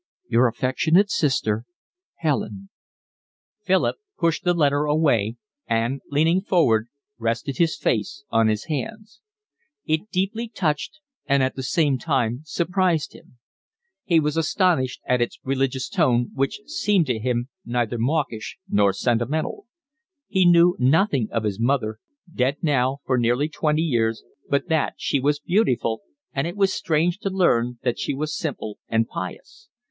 [0.27, 1.63] Your affectionate sister,
[2.15, 2.69] Helen.
[3.63, 5.35] Philip pushed the letter away
[5.67, 6.87] and, leaning forward,
[7.19, 9.21] rested his face on his hands.
[9.85, 13.37] It deeply touched and at the same time surprised him.
[14.03, 19.67] He was astonished at its religious tone, which seemed to him neither mawkish nor sentimental.
[20.27, 21.99] He knew nothing of his mother,
[22.33, 26.01] dead now for nearly twenty years, but that she was beautiful,
[26.33, 29.69] and it was strange to learn that she was simple and pious.